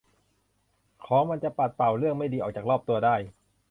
[1.05, 3.15] ของมันจะปัดเป่าเรื่องไม่ดีออกจากรอบตัวได้